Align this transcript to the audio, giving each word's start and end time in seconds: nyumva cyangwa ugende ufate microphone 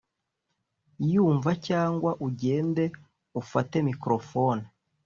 nyumva 1.09 1.49
cyangwa 1.67 2.11
ugende 2.27 2.83
ufate 3.41 3.75
microphone 3.89 4.61